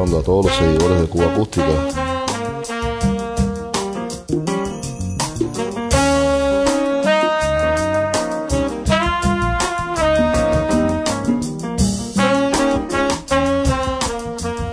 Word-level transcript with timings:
A 0.00 0.22
todos 0.22 0.46
los 0.46 0.54
seguidores 0.54 1.02
de 1.02 1.06
Cuba 1.08 1.26
Acústica. 1.26 1.66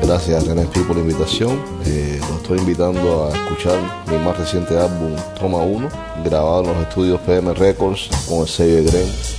Gracias 0.01 0.47
a 0.47 0.71
Pi 0.71 0.79
por 0.79 0.95
la 0.95 1.01
invitación. 1.01 1.61
Eh, 1.85 2.19
los 2.21 2.41
estoy 2.41 2.59
invitando 2.59 3.25
a 3.25 3.35
escuchar 3.35 3.77
mi 4.07 4.17
más 4.19 4.37
reciente 4.37 4.79
álbum, 4.79 5.13
Toma 5.37 5.57
1, 5.57 5.89
grabado 6.23 6.61
en 6.63 6.67
los 6.69 6.87
estudios 6.87 7.19
PM 7.21 7.53
Records 7.53 8.09
con 8.29 8.39
el 8.39 8.47
sello 8.47 8.77
de 8.77 8.83
Gren. 8.83 9.36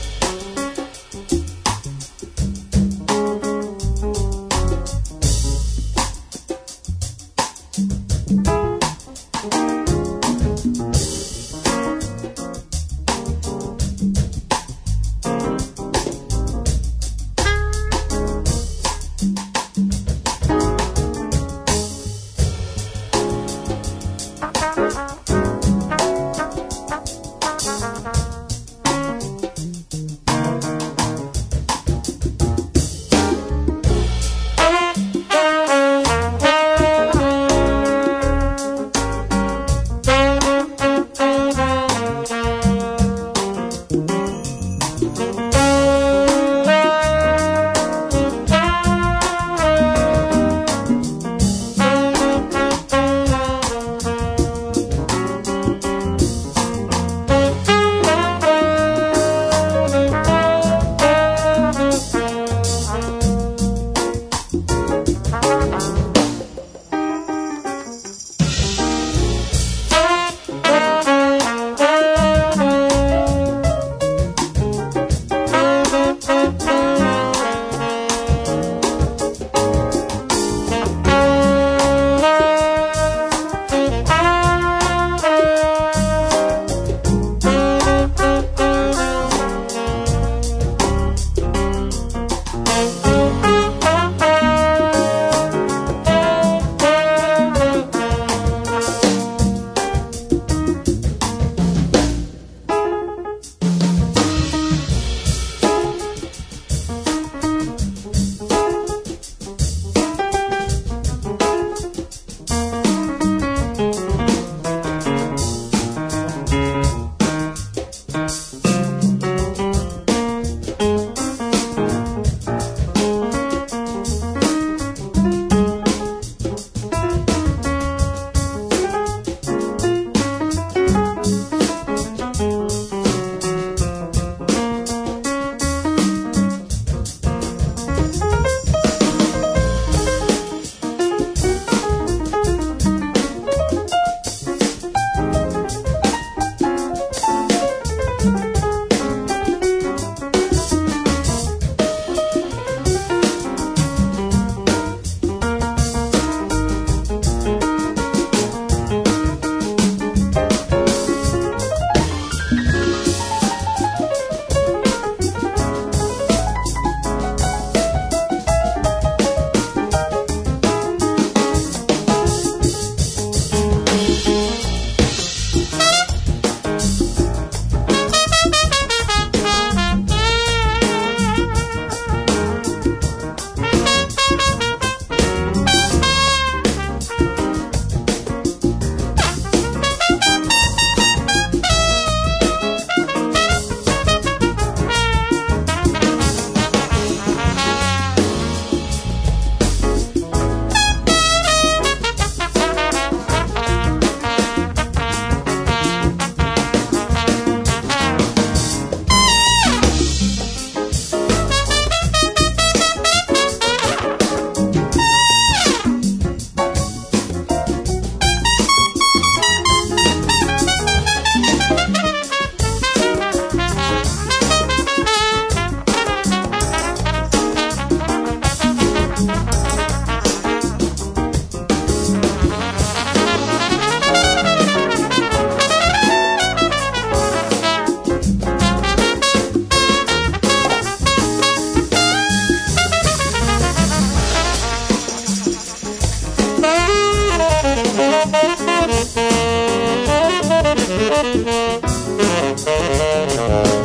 Thank 250.89 251.45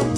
you. 0.07 0.12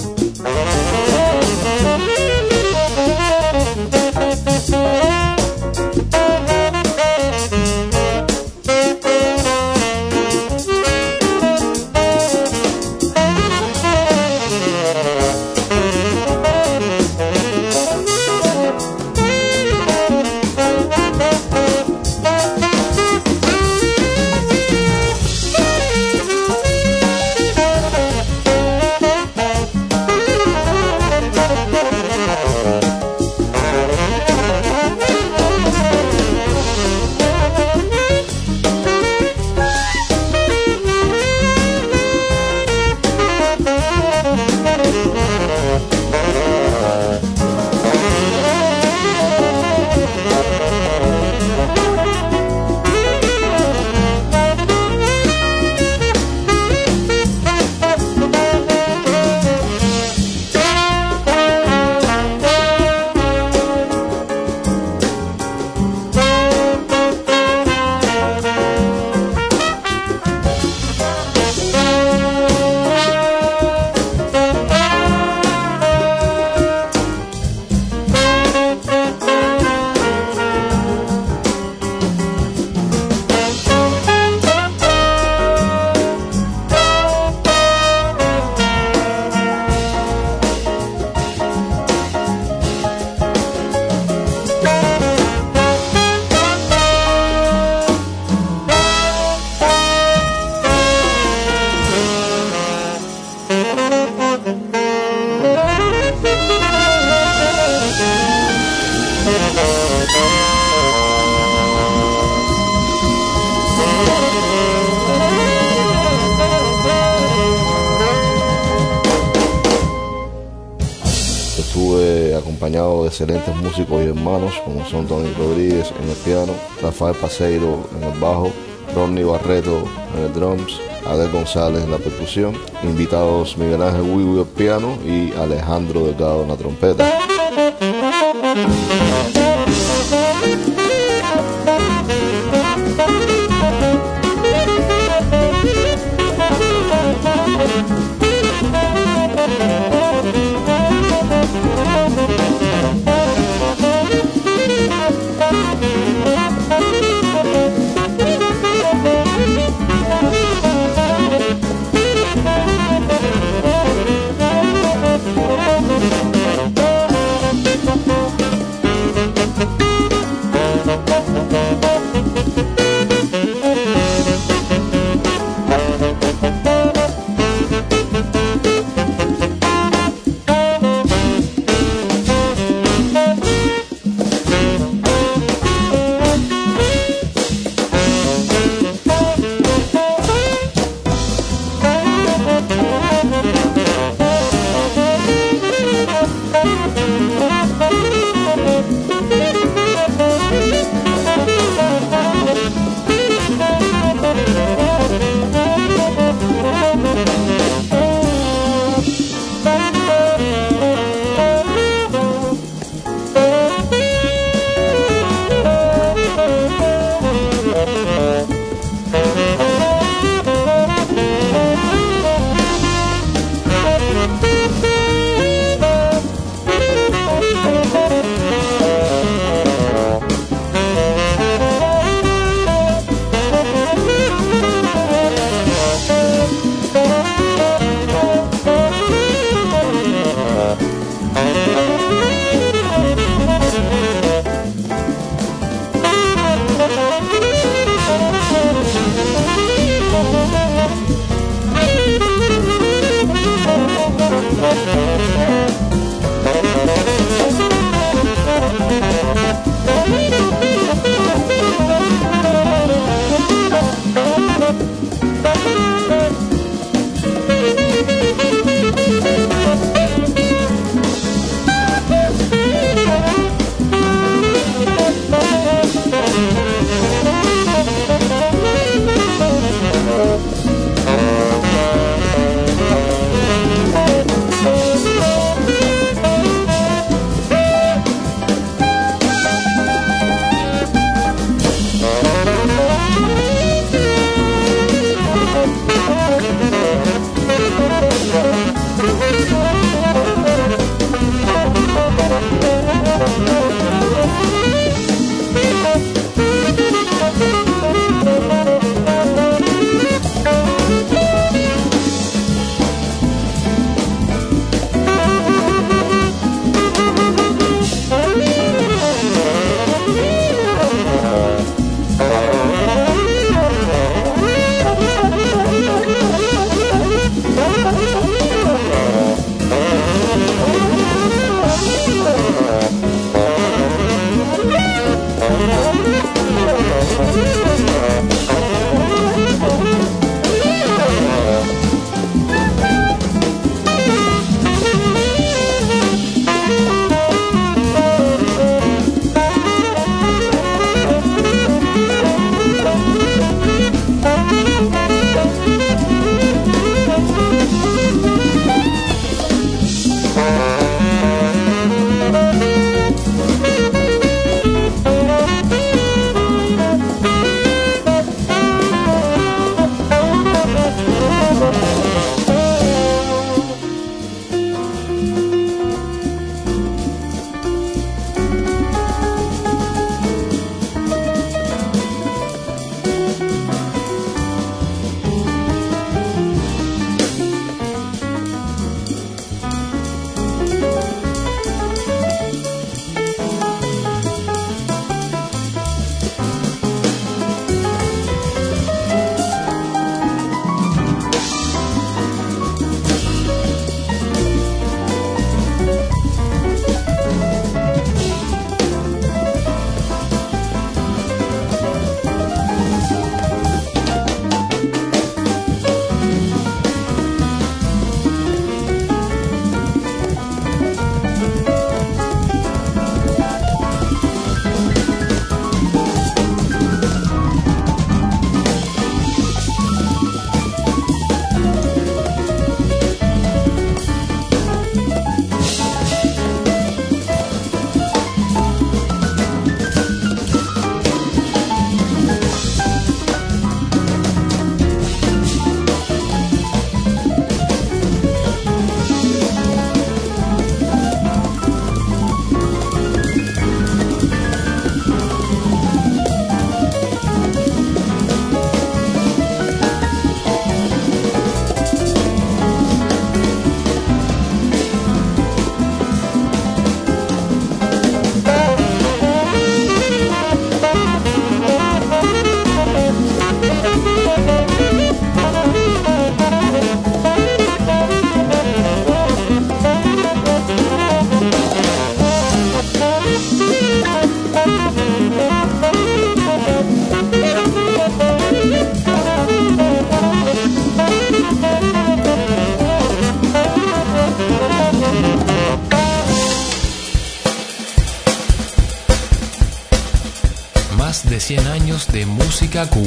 Excelentes 122.74 123.54
músicos 123.56 124.02
y 124.02 124.08
hermanos 124.08 124.60
como 124.64 124.84
son 124.86 125.06
Tony 125.06 125.32
Rodríguez 125.38 125.92
en 126.02 126.08
el 126.08 126.16
piano, 126.16 126.52
Rafael 126.82 127.14
Paseiro 127.14 127.88
en 127.96 128.12
el 128.12 128.18
bajo, 128.18 128.50
Ronnie 128.94 129.24
Barreto 129.24 129.84
en 130.16 130.24
el 130.24 130.32
drums, 130.32 130.80
Adel 131.06 131.30
González 131.30 131.84
en 131.84 131.92
la 131.92 131.98
percusión, 131.98 132.54
invitados 132.82 133.56
Miguel 133.56 133.82
Ángel 133.82 134.02
Wiwi 134.02 134.40
el 134.40 134.46
piano 134.46 134.98
y 135.06 135.32
Alejandro 135.38 136.06
Delgado 136.06 136.42
en 136.42 136.48
la 136.48 136.56
trompeta. 136.56 137.35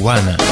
cubana. 0.00 0.36
Cuba 0.36 0.49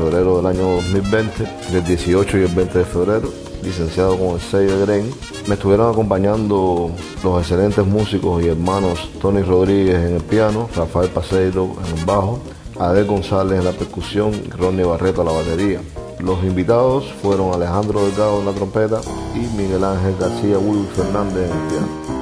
febrero 0.00 0.38
del 0.38 0.46
año 0.46 0.76
2020, 0.76 1.44
del 1.72 1.84
18 1.84 2.38
y 2.38 2.42
el 2.42 2.54
20 2.54 2.78
de 2.78 2.84
febrero, 2.86 3.28
licenciado 3.62 4.16
con 4.16 4.28
el 4.28 4.40
sello 4.40 4.78
de 4.78 4.86
Gren. 4.86 5.10
Me 5.46 5.54
estuvieron 5.56 5.92
acompañando 5.92 6.90
los 7.22 7.40
excelentes 7.40 7.84
músicos 7.86 8.42
y 8.42 8.48
hermanos 8.48 9.10
Tony 9.20 9.42
Rodríguez 9.42 9.96
en 9.96 10.16
el 10.16 10.22
piano, 10.22 10.70
Rafael 10.74 11.10
Paseiro 11.10 11.76
en 11.84 11.98
el 11.98 12.04
bajo, 12.06 12.40
Adel 12.78 13.04
González 13.04 13.58
en 13.58 13.64
la 13.66 13.72
percusión 13.72 14.32
y 14.34 14.48
Ronnie 14.48 14.84
Barreto 14.84 15.20
a 15.20 15.24
la 15.26 15.32
batería. 15.32 15.82
Los 16.18 16.42
invitados 16.44 17.04
fueron 17.20 17.52
Alejandro 17.52 18.02
Delgado 18.06 18.40
en 18.40 18.46
la 18.46 18.52
trompeta 18.52 19.02
y 19.34 19.40
Miguel 19.54 19.84
Ángel 19.84 20.16
García 20.18 20.58
Will 20.58 20.86
Fernández 20.96 21.50
en 21.50 21.58
el 21.58 21.68
piano. 21.68 22.19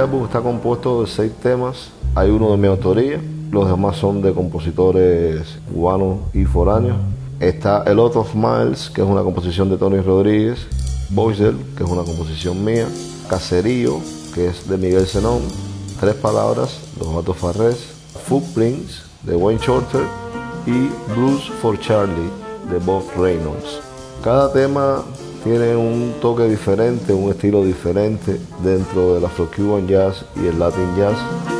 Este 0.00 0.08
álbum 0.08 0.24
está 0.24 0.40
compuesto 0.40 1.02
de 1.02 1.06
seis 1.06 1.30
temas, 1.42 1.90
hay 2.14 2.30
uno 2.30 2.52
de 2.52 2.56
mi 2.56 2.68
autoría, 2.68 3.20
los 3.50 3.68
demás 3.68 3.98
son 3.98 4.22
de 4.22 4.32
compositores 4.32 5.58
cubanos 5.70 6.20
y 6.32 6.46
foráneos. 6.46 6.96
Está 7.38 7.82
El 7.82 7.96
Lot 7.96 8.16
of 8.16 8.34
Miles, 8.34 8.88
que 8.88 9.02
es 9.02 9.06
una 9.06 9.22
composición 9.22 9.68
de 9.68 9.76
Tony 9.76 10.00
Rodríguez, 10.00 10.66
Boisel, 11.10 11.54
que 11.76 11.84
es 11.84 11.90
una 11.90 12.02
composición 12.02 12.64
mía, 12.64 12.88
Caserío, 13.28 14.00
que 14.34 14.46
es 14.46 14.66
de 14.66 14.78
Miguel 14.78 15.04
Zenón, 15.06 15.42
Tres 16.00 16.14
Palabras, 16.14 16.80
de 16.98 17.06
Matos 17.06 17.36
Farrés, 17.36 17.92
Footprints, 18.24 19.02
de 19.24 19.36
Wayne 19.36 19.60
Shorter, 19.62 20.06
y 20.64 20.88
Blues 21.12 21.50
for 21.60 21.78
Charlie, 21.78 22.30
de 22.70 22.78
Bob 22.78 23.02
Reynolds. 23.18 23.82
Cada 24.24 24.50
tema 24.50 25.04
tiene 25.42 25.74
un 25.76 26.14
toque 26.20 26.44
diferente, 26.48 27.12
un 27.12 27.30
estilo 27.30 27.64
diferente 27.64 28.40
dentro 28.62 29.14
del 29.14 29.24
Afro-Cuban 29.24 29.86
Jazz 29.86 30.24
y 30.36 30.46
el 30.46 30.58
Latin 30.58 30.96
Jazz. 30.96 31.59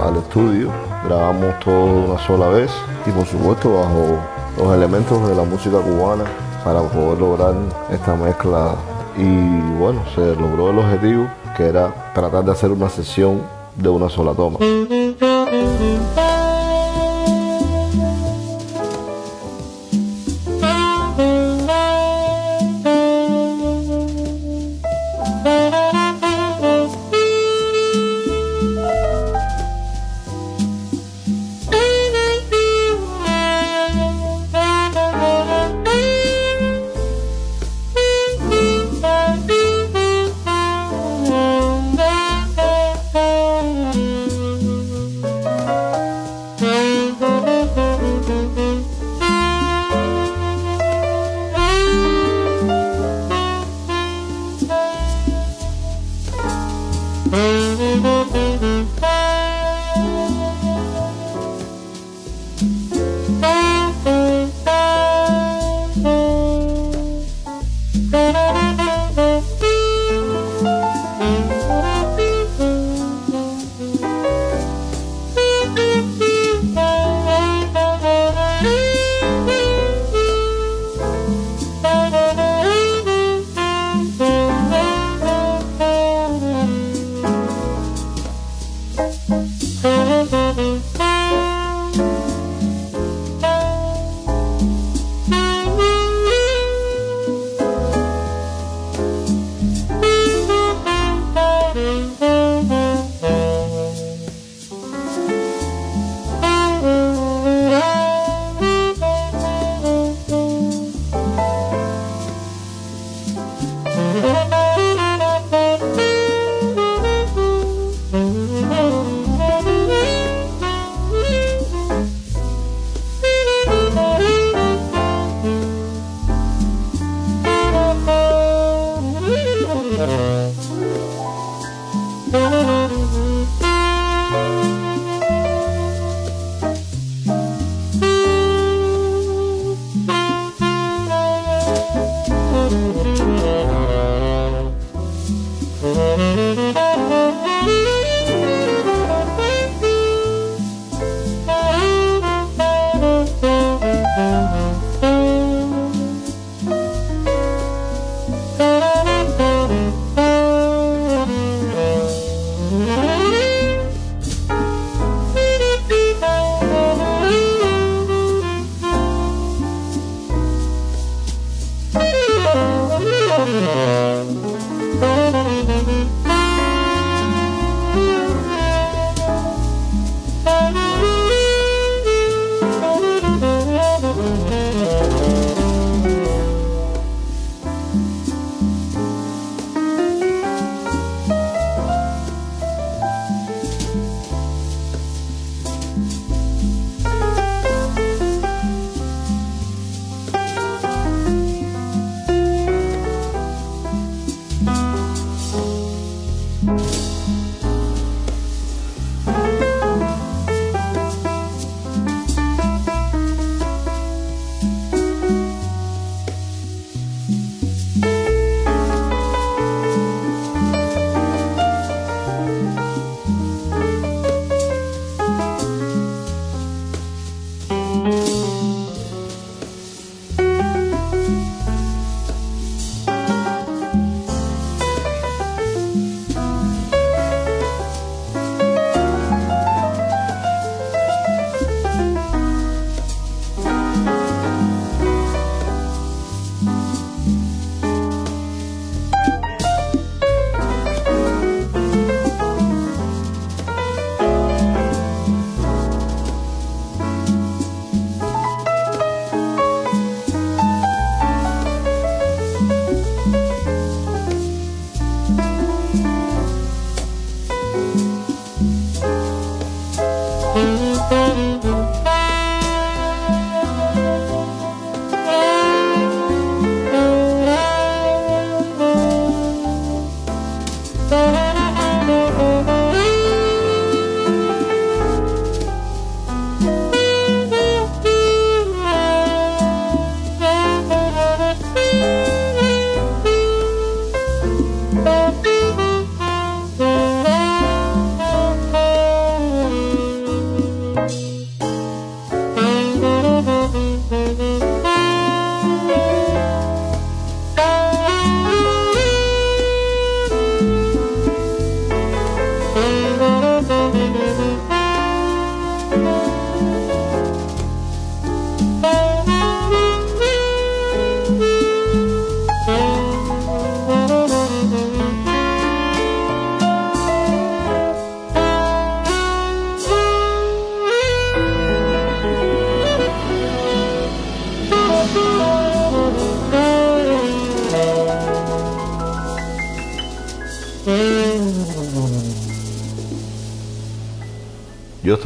Al 0.00 0.16
estudio, 0.16 0.70
grabamos 1.04 1.58
todo 1.60 1.84
una 1.84 2.18
sola 2.26 2.48
vez 2.48 2.70
y 3.06 3.10
por 3.10 3.26
supuesto 3.26 3.72
bajo 3.74 4.18
los 4.58 4.74
elementos 4.74 5.28
de 5.28 5.34
la 5.34 5.44
música 5.44 5.78
cubana 5.78 6.24
para 6.64 6.80
poder 6.82 7.18
lograr 7.18 7.54
esta 7.90 8.14
mezcla 8.14 8.74
y 9.16 9.78
bueno, 9.78 10.02
se 10.14 10.34
logró 10.36 10.70
el 10.70 10.78
objetivo 10.78 11.28
que 11.56 11.66
era 11.66 12.12
tratar 12.14 12.44
de 12.44 12.52
hacer 12.52 12.70
una 12.70 12.88
sesión 12.88 13.42
de 13.76 13.88
una 13.88 14.08
sola 14.08 14.34
toma. 14.34 14.58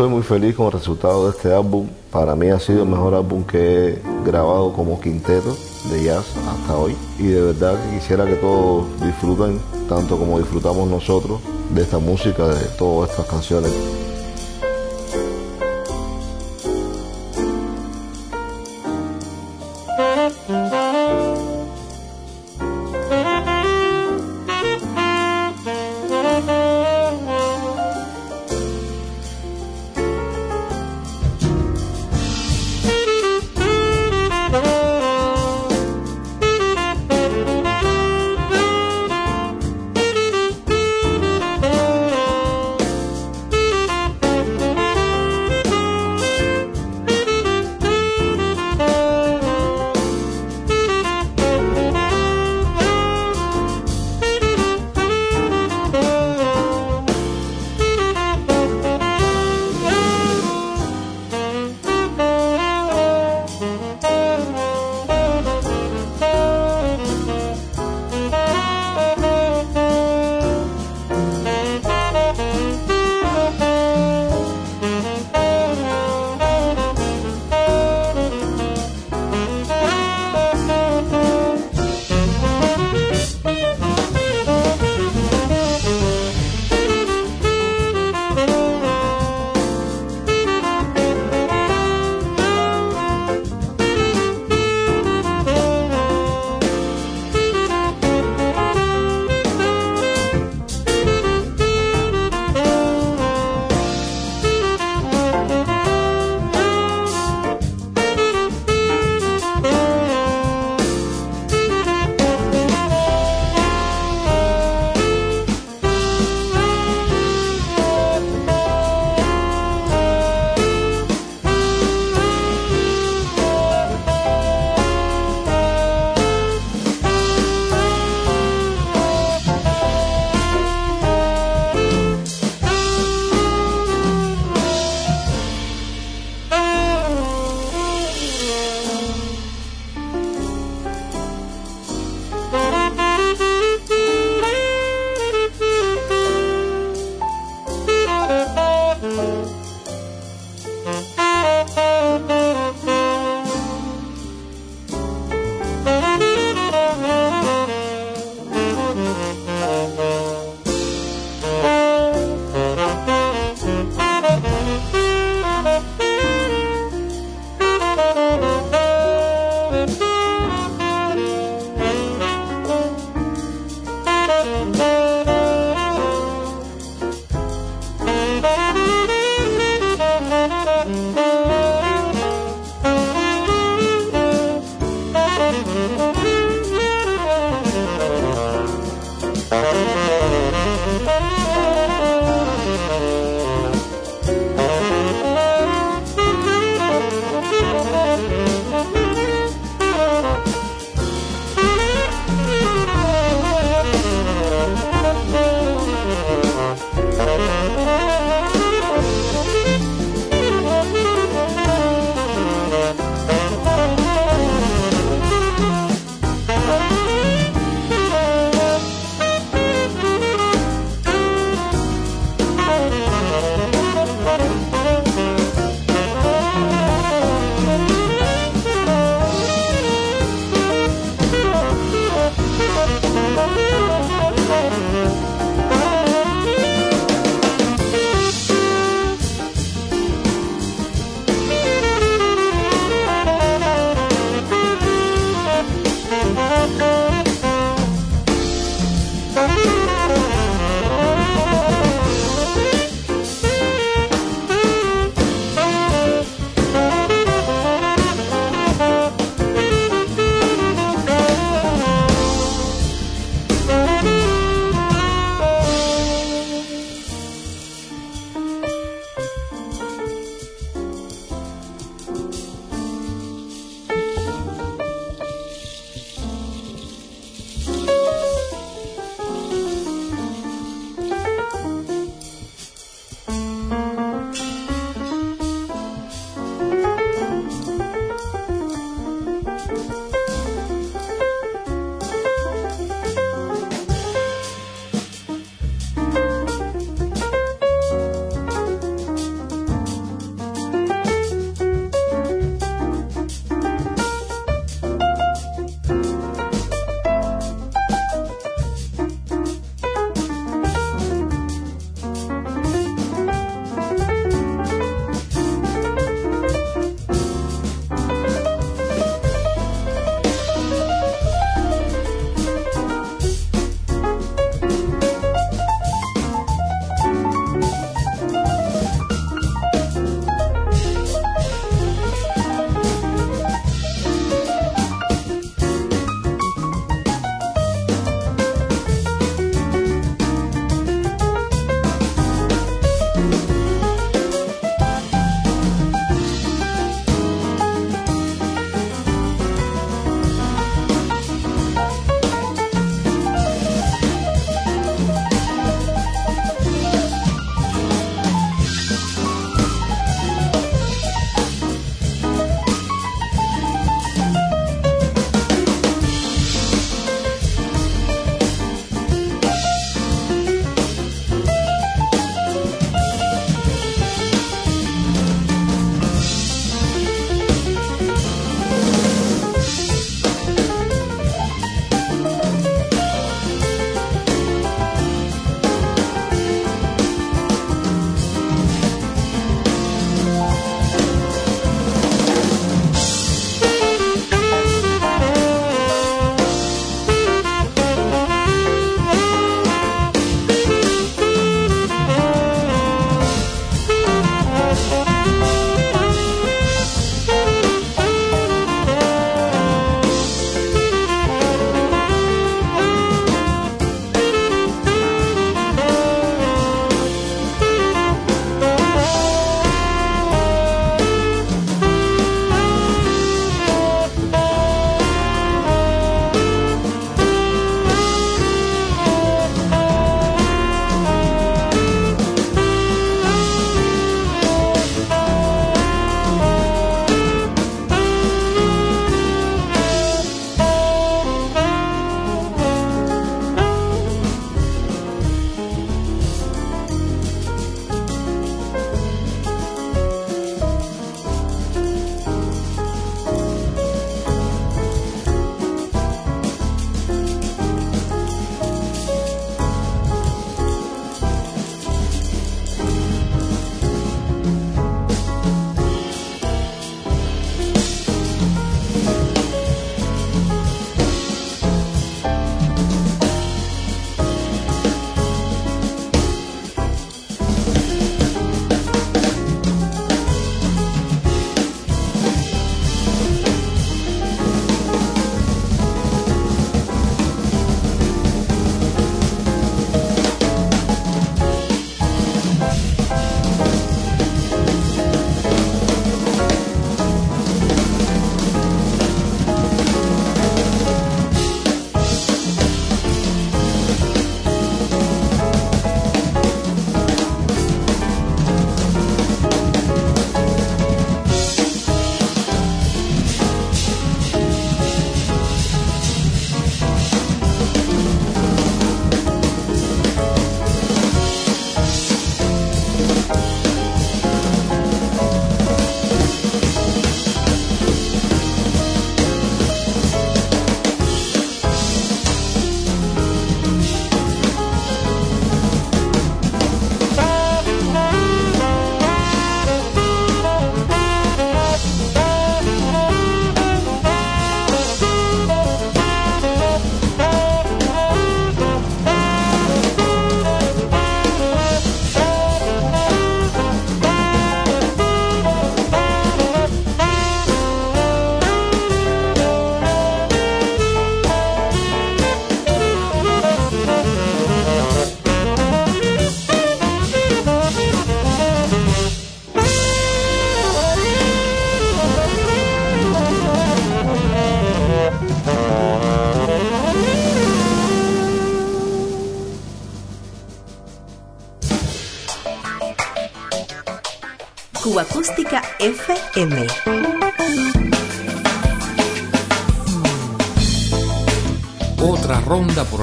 Estoy 0.01 0.15
muy 0.15 0.23
feliz 0.23 0.55
con 0.55 0.65
el 0.65 0.73
resultado 0.73 1.25
de 1.27 1.37
este 1.37 1.53
álbum. 1.53 1.87
Para 2.11 2.35
mí 2.35 2.49
ha 2.49 2.59
sido 2.59 2.85
el 2.85 2.89
mejor 2.89 3.13
álbum 3.13 3.45
que 3.45 3.89
he 3.89 4.03
grabado 4.25 4.73
como 4.73 4.99
quinteto 4.99 5.55
de 5.91 6.05
jazz 6.05 6.25
hasta 6.49 6.75
hoy. 6.75 6.97
Y 7.19 7.27
de 7.27 7.43
verdad 7.43 7.79
que 7.85 7.99
quisiera 7.99 8.25
que 8.25 8.37
todos 8.37 8.87
disfruten, 9.03 9.61
tanto 9.91 10.17
como 10.17 10.39
disfrutamos 10.39 10.89
nosotros, 10.89 11.41
de 11.75 11.83
esta 11.83 11.99
música, 11.99 12.49
de 12.49 12.65
todas 12.79 13.11
estas 13.11 13.27
canciones. 13.27 14.00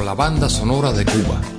La 0.08 0.16
banda 0.16 0.48
sonora 0.48 0.94
de 0.94 1.04
Cuba. 1.04 1.57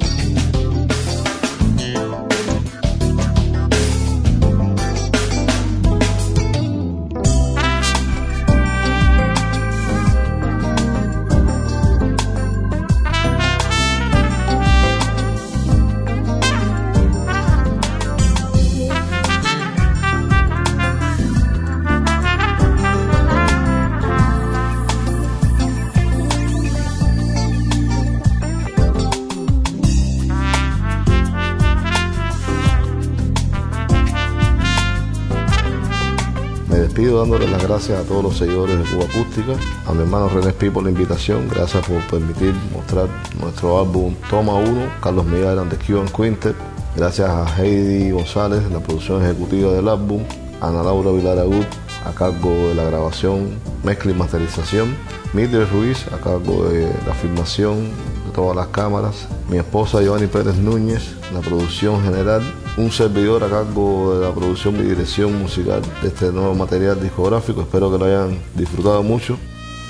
Dándole 37.18 37.48
las 37.48 37.62
gracias 37.62 37.98
a 37.98 38.04
todos 38.04 38.22
los 38.22 38.38
seguidores 38.38 38.78
de 38.78 38.84
Cuba 38.84 39.04
Acústica, 39.04 39.52
a 39.86 39.92
mi 39.92 40.02
hermano 40.02 40.28
René 40.28 40.52
Pi 40.52 40.70
por 40.70 40.84
la 40.84 40.90
invitación, 40.90 41.48
gracias 41.48 41.84
por 41.86 42.00
permitir 42.06 42.54
mostrar 42.72 43.08
nuestro 43.40 43.80
álbum 43.80 44.14
Toma 44.30 44.54
1, 44.54 44.92
Carlos 45.02 45.26
Miguel 45.26 45.58
and 45.58 45.70
the 45.70 45.76
Cuban 45.84 46.06
Quintet, 46.08 46.54
gracias 46.94 47.28
a 47.28 47.44
Heidi 47.56 48.12
González, 48.12 48.62
la 48.70 48.78
producción 48.78 49.24
ejecutiva 49.24 49.72
del 49.72 49.88
álbum, 49.88 50.22
Ana 50.60 50.82
Laura 50.84 51.10
Vilar 51.10 51.38
Agut, 51.38 51.66
a 52.04 52.12
cargo 52.12 52.50
de 52.50 52.74
la 52.76 52.84
grabación, 52.84 53.50
mezcla 53.82 54.12
y 54.12 54.14
masterización, 54.14 54.94
Mildred 55.32 55.68
Ruiz, 55.72 56.06
a 56.12 56.18
cargo 56.18 56.68
de 56.68 56.88
la 57.04 57.14
filmación 57.14 57.90
de 58.26 58.32
todas 58.32 58.54
las 58.54 58.68
cámaras, 58.68 59.26
mi 59.50 59.58
esposa 59.58 60.00
Giovanni 60.02 60.28
Pérez 60.28 60.56
Núñez, 60.56 61.16
la 61.34 61.40
producción 61.40 62.00
general, 62.04 62.42
un 62.78 62.92
servidor 62.92 63.42
a 63.42 63.48
cargo 63.48 64.14
de 64.14 64.26
la 64.26 64.32
producción 64.32 64.76
y 64.76 64.82
dirección 64.82 65.36
musical 65.36 65.82
de 66.00 66.08
este 66.08 66.32
nuevo 66.32 66.54
material 66.54 67.00
discográfico. 67.00 67.62
Espero 67.62 67.90
que 67.90 67.98
lo 67.98 68.04
hayan 68.04 68.38
disfrutado 68.54 69.02
mucho. 69.02 69.36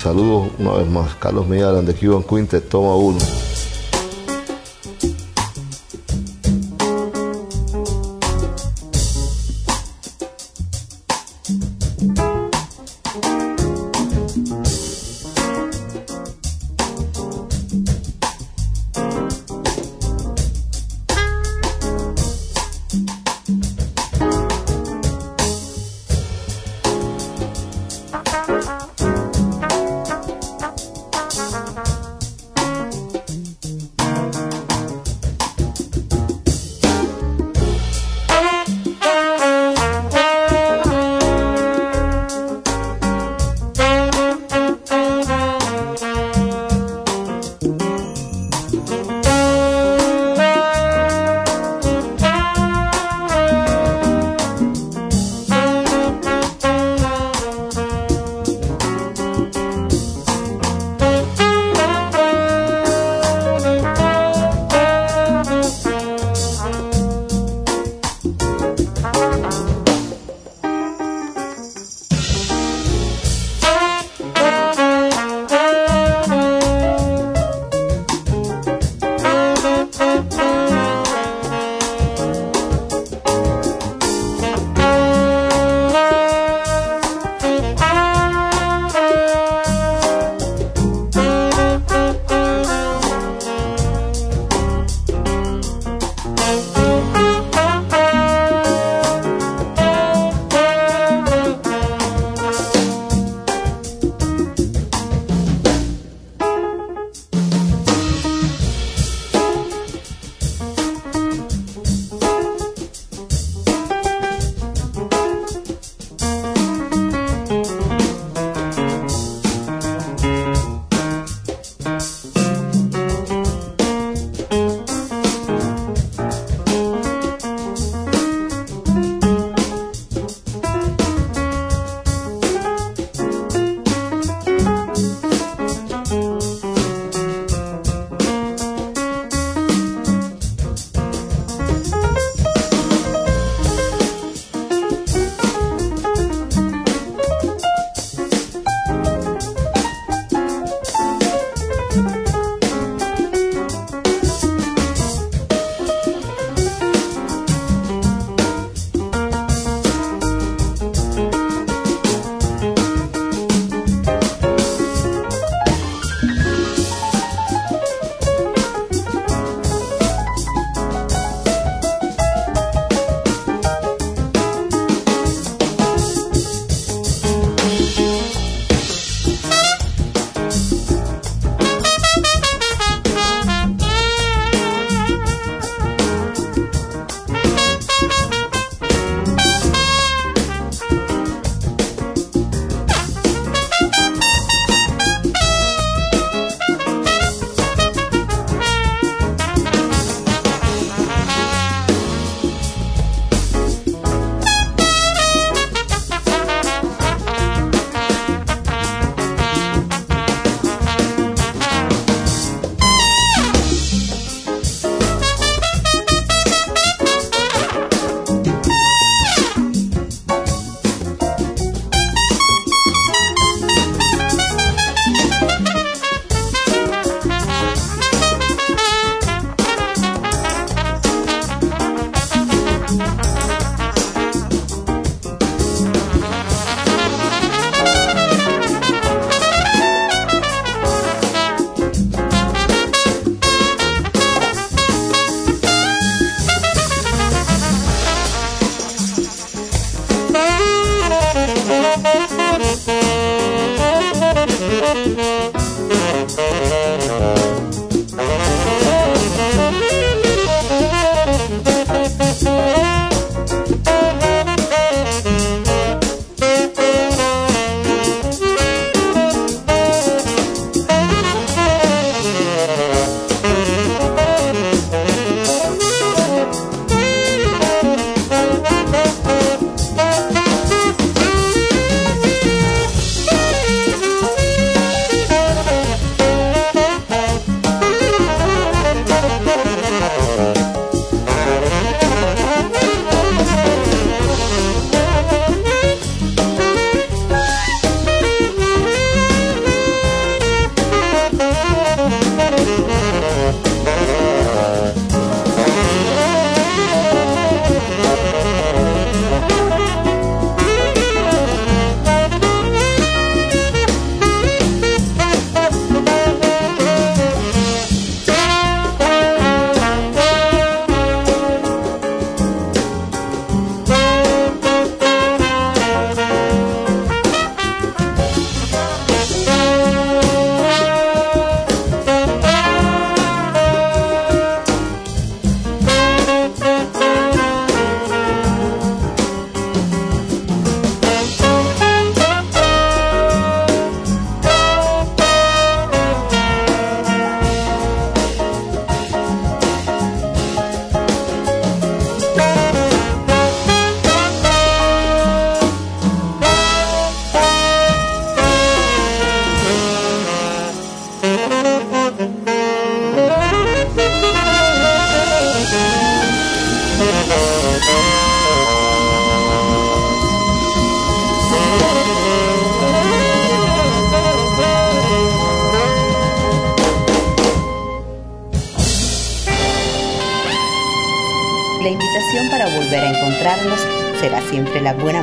Saludos 0.01 0.49
una 0.57 0.73
vez 0.73 0.87
más. 0.87 1.13
Carlos 1.15 1.47
Miguel 1.47 1.85
de 1.85 1.93
Cuban 1.93 2.23
Quintet, 2.23 2.67
toma 2.67 2.95
uno. 2.95 3.19